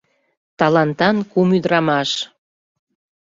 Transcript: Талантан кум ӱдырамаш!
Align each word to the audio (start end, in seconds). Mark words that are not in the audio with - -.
Талантан 0.59 1.15
кум 1.31 1.49
ӱдырамаш! 1.57 2.09